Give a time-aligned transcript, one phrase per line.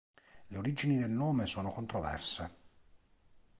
[0.49, 2.49] Le origini del nome sono controverse.